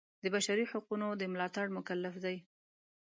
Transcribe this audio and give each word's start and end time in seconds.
د 0.23 0.25
بشري 0.35 0.65
حقونو 0.71 1.07
د 1.15 1.23
ملاتړ 1.33 1.65
مکلف 1.77 2.15
دی. 2.25 2.37